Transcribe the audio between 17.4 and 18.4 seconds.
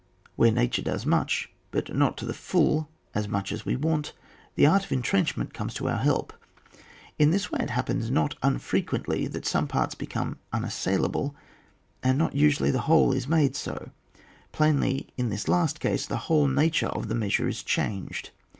is changed.